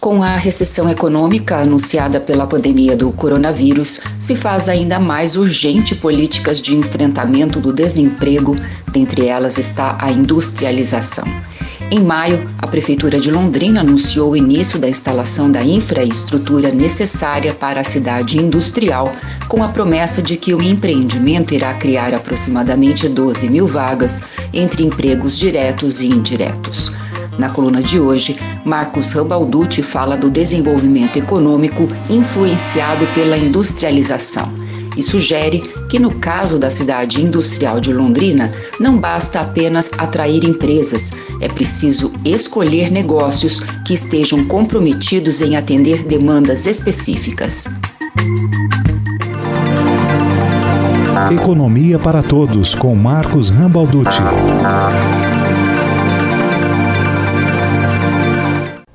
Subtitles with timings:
[0.00, 6.58] Com a recessão econômica anunciada pela pandemia do coronavírus, se faz ainda mais urgente políticas
[6.58, 8.56] de enfrentamento do desemprego,
[8.90, 11.26] dentre elas está a industrialização.
[11.90, 17.80] Em maio, a Prefeitura de Londrina anunciou o início da instalação da infraestrutura necessária para
[17.80, 19.12] a cidade industrial,
[19.48, 25.36] com a promessa de que o empreendimento irá criar aproximadamente 12 mil vagas entre empregos
[25.36, 26.90] diretos e indiretos.
[27.40, 34.52] Na coluna de hoje, Marcos Rambalducci fala do desenvolvimento econômico influenciado pela industrialização
[34.94, 41.14] e sugere que, no caso da cidade industrial de Londrina, não basta apenas atrair empresas,
[41.40, 47.74] é preciso escolher negócios que estejam comprometidos em atender demandas específicas.
[51.32, 54.20] Economia para Todos, com Marcos Rambalducci.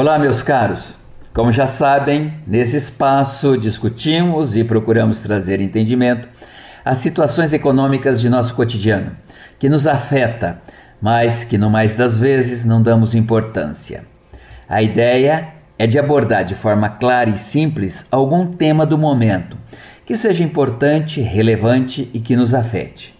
[0.00, 0.96] Olá, meus caros.
[1.34, 6.26] Como já sabem, nesse espaço discutimos e procuramos trazer entendimento
[6.82, 9.14] às situações econômicas de nosso cotidiano,
[9.58, 10.62] que nos afeta,
[11.02, 14.06] mas que no mais das vezes não damos importância.
[14.66, 19.54] A ideia é de abordar de forma clara e simples algum tema do momento
[20.06, 23.14] que seja importante, relevante e que nos afete.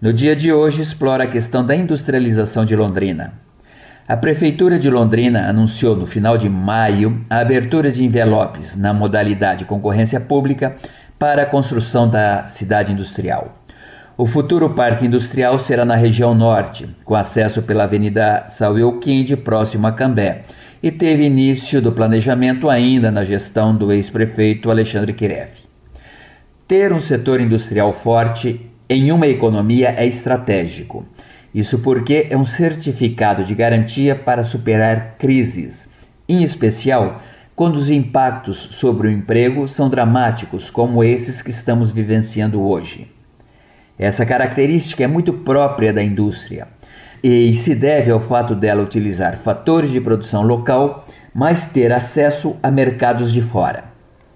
[0.01, 3.33] No dia de hoje explora a questão da industrialização de Londrina.
[4.07, 9.65] A Prefeitura de Londrina anunciou no final de maio a abertura de envelopes na modalidade
[9.65, 10.77] concorrência pública
[11.19, 13.66] para a construção da cidade industrial.
[14.19, 19.91] O futuro parque industrial será na região norte, com acesso pela Avenida Saueuquinde, próximo a
[19.91, 20.41] Cambé,
[20.81, 25.67] e teve início do planejamento ainda na gestão do ex-prefeito Alexandre Kiref.
[26.67, 31.05] Ter um setor industrial forte em uma economia é estratégico.
[31.53, 35.87] Isso porque é um certificado de garantia para superar crises,
[36.27, 37.21] em especial
[37.55, 43.15] quando os impactos sobre o emprego são dramáticos, como esses que estamos vivenciando hoje.
[43.99, 46.67] Essa característica é muito própria da indústria
[47.23, 52.69] e se deve ao fato dela utilizar fatores de produção local, mas ter acesso a
[52.69, 53.85] mercados de fora.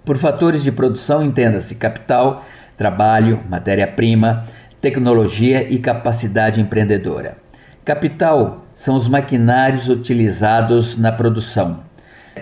[0.03, 2.43] Por fatores de produção, entenda-se capital,
[2.75, 4.45] trabalho, matéria-prima,
[4.81, 7.37] tecnologia e capacidade empreendedora.
[7.85, 11.81] Capital são os maquinários utilizados na produção.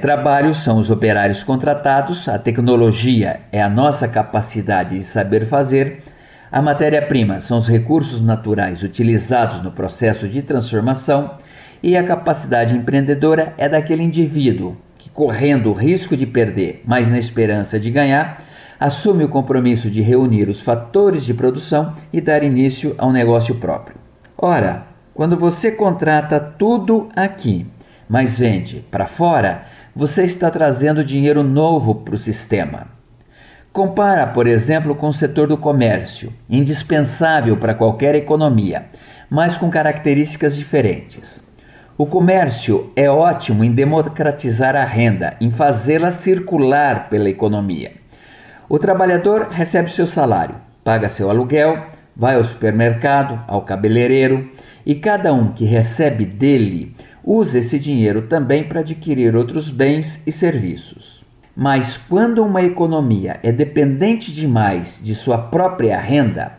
[0.01, 6.01] Trabalho são os operários contratados, a tecnologia é a nossa capacidade de saber fazer
[6.51, 11.37] a matéria-prima são os recursos naturais utilizados no processo de transformação
[11.81, 17.19] e a capacidade empreendedora é daquele indivíduo que, correndo o risco de perder, mas na
[17.19, 18.43] esperança de ganhar,
[18.79, 23.55] assume o compromisso de reunir os fatores de produção e dar início a um negócio
[23.55, 23.97] próprio.
[24.35, 27.67] Ora, quando você contrata tudo aqui,
[28.09, 32.98] mas vende para fora, você está trazendo dinheiro novo para o sistema.
[33.71, 38.85] Compara, por exemplo, com o setor do comércio, indispensável para qualquer economia,
[39.29, 41.39] mas com características diferentes.
[41.95, 47.91] O comércio é ótimo em democratizar a renda, em fazê-la circular pela economia.
[48.67, 54.49] O trabalhador recebe seu salário, paga seu aluguel, vai ao supermercado, ao cabeleireiro
[54.83, 60.31] e cada um que recebe dele usa esse dinheiro também para adquirir outros bens e
[60.31, 61.18] serviços.
[61.61, 66.53] Mas quando uma economia é dependente demais de sua própria renda,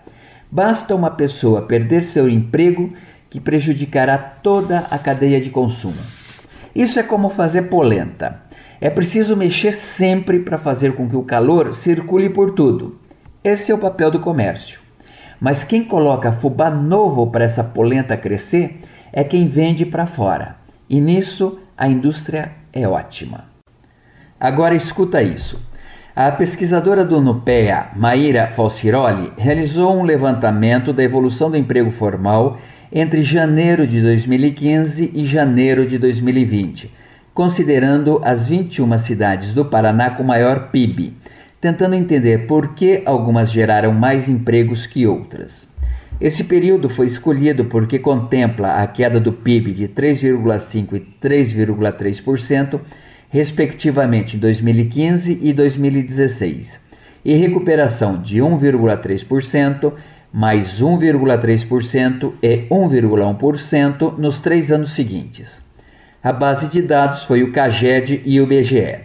[0.51, 2.93] basta uma pessoa perder seu emprego
[3.31, 5.97] que prejudicará toda a cadeia de consumo.
[6.75, 8.43] Isso é como fazer polenta.
[8.79, 13.01] É preciso mexer sempre para fazer com que o calor circule por tudo.
[13.43, 14.81] Esse é o papel do comércio.
[15.41, 20.57] Mas quem coloca fubá novo para essa polenta crescer é quem vende para fora.
[20.91, 23.50] E nisso a indústria é ótima.
[24.41, 25.61] Agora escuta isso.
[26.17, 32.59] A pesquisadora do NUPEA, Maíra Falciroli, realizou um levantamento da evolução do emprego formal
[32.91, 36.91] entre janeiro de 2015 e janeiro de 2020,
[37.35, 41.13] considerando as 21 cidades do Paraná com maior PIB,
[41.61, 45.69] tentando entender por que algumas geraram mais empregos que outras.
[46.19, 52.81] Esse período foi escolhido porque contempla a queda do PIB de 3,5% e 3,3%
[53.31, 56.79] respectivamente em 2015 e 2016,
[57.25, 59.93] e recuperação de 1,3%,
[60.33, 65.63] mais 1,3% e 1,1% nos três anos seguintes.
[66.23, 68.99] A base de dados foi o CAGED e o BGE.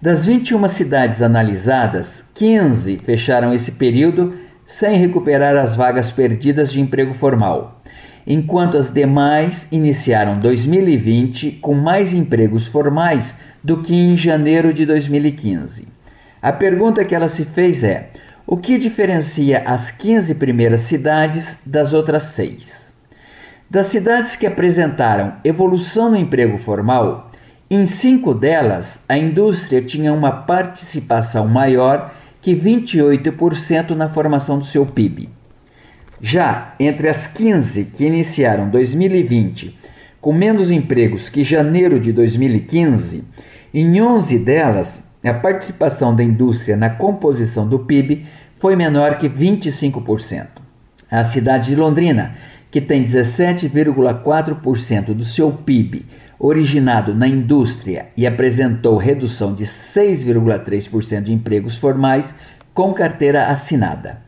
[0.00, 4.34] Das 21 cidades analisadas, 15 fecharam esse período
[4.64, 7.82] sem recuperar as vagas perdidas de emprego formal,
[8.26, 13.34] enquanto as demais iniciaram 2020 com mais empregos formais
[13.66, 15.88] do que em janeiro de 2015.
[16.40, 18.10] A pergunta que ela se fez é:
[18.46, 22.92] o que diferencia as 15 primeiras cidades das outras seis?
[23.68, 27.32] Das cidades que apresentaram evolução no emprego formal,
[27.68, 34.86] em cinco delas a indústria tinha uma participação maior que 28% na formação do seu
[34.86, 35.28] PIB.
[36.22, 39.76] Já entre as 15 que iniciaram 2020
[40.26, 43.22] com menos empregos que janeiro de 2015,
[43.72, 48.26] em 11 delas a participação da indústria na composição do PIB
[48.56, 50.46] foi menor que 25%.
[51.10, 52.36] A cidade de Londrina,
[52.70, 56.06] que tem 17,4% do seu PIB
[56.38, 62.34] originado na indústria e apresentou redução de 6,3% de empregos formais
[62.74, 64.18] com carteira assinada.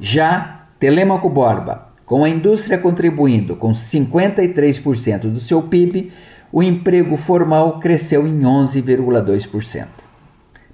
[0.00, 6.12] Já Telemaco Borba, com a indústria contribuindo com 53% do seu PIB,
[6.50, 9.86] o emprego formal cresceu em 11,2%.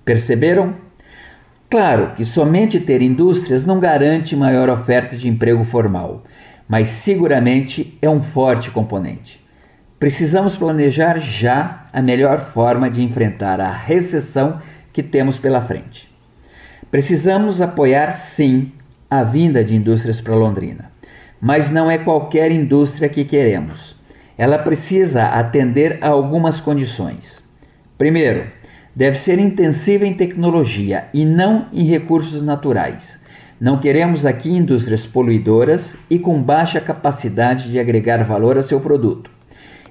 [0.04, 0.74] Perceberam?
[1.68, 6.22] Claro que somente ter indústrias não garante maior oferta de emprego formal,
[6.68, 9.44] mas seguramente é um forte componente.
[9.98, 14.60] Precisamos planejar já a melhor forma de enfrentar a recessão
[14.92, 16.08] que temos pela frente.
[16.90, 18.70] Precisamos apoiar, sim,
[19.10, 20.92] a vinda de indústrias para Londrina,
[21.40, 23.93] mas não é qualquer indústria que queremos.
[24.36, 27.42] Ela precisa atender a algumas condições.
[27.96, 28.46] Primeiro,
[28.94, 33.20] deve ser intensiva em tecnologia e não em recursos naturais.
[33.60, 39.30] Não queremos aqui indústrias poluidoras e com baixa capacidade de agregar valor a seu produto,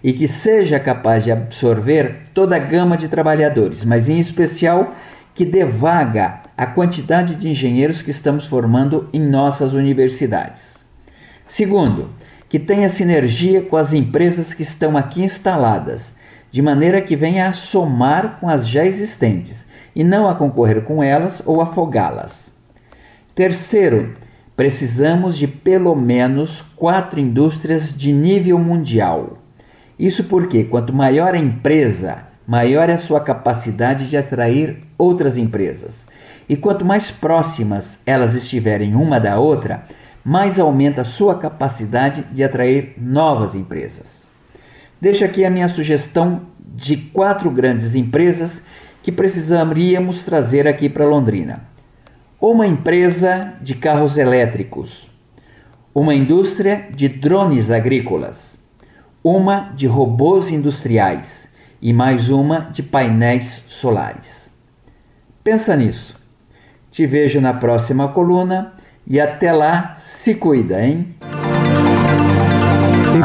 [0.04, 4.94] e que seja capaz de absorver toda a gama de trabalhadores, mas em especial
[5.34, 10.86] que devaga a quantidade de engenheiros que estamos formando em nossas universidades.
[11.48, 12.10] Segundo,
[12.54, 16.14] que tenha sinergia com as empresas que estão aqui instaladas
[16.52, 19.66] de maneira que venha a somar com as já existentes
[19.96, 22.54] e não a concorrer com elas ou afogá-las.
[23.34, 24.14] Terceiro,
[24.56, 29.40] precisamos de pelo menos quatro indústrias de nível mundial.
[29.98, 36.06] Isso porque quanto maior a empresa, maior é a sua capacidade de atrair outras empresas.
[36.48, 39.86] E quanto mais próximas elas estiverem uma da outra,
[40.24, 44.30] mais aumenta a sua capacidade de atrair novas empresas.
[45.02, 48.66] Deixo aqui a minha sugestão de quatro grandes empresas
[49.02, 51.64] que precisaríamos trazer aqui para Londrina.
[52.40, 55.10] Uma empresa de carros elétricos,
[55.94, 58.58] uma indústria de drones agrícolas,
[59.24, 64.50] uma de robôs industriais e mais uma de painéis solares.
[65.44, 66.22] Pensa nisso.
[66.90, 68.74] Te vejo na próxima coluna
[69.06, 71.08] e até lá, se cuida, hein?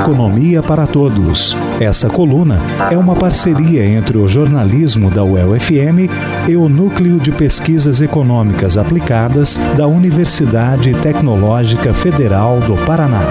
[0.00, 1.56] Economia para Todos.
[1.80, 2.60] Essa coluna
[2.90, 6.08] é uma parceria entre o jornalismo da UEL-FM
[6.46, 13.22] e o Núcleo de Pesquisas Econômicas Aplicadas da Universidade Tecnológica Federal do Paraná.